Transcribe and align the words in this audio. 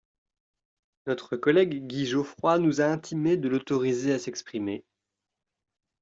Notre 1.05 1.37
collègue 1.37 1.85
Guy 1.85 2.07
Geoffroy 2.07 2.57
nous 2.57 2.81
a 2.81 2.85
intimé 2.85 3.37
de 3.37 3.47
l’autoriser 3.47 4.11
à 4.13 4.17
s’exprimer. 4.17 4.83